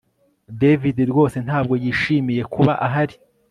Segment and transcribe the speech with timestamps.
[0.61, 3.15] David rwose ntabwo yishimiye kuba ahari